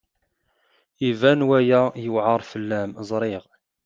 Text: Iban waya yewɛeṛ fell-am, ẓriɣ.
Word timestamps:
Iban 1.09 1.39
waya 1.49 1.81
yewɛeṛ 2.03 2.41
fell-am, 2.51 2.91
ẓriɣ. 3.09 3.43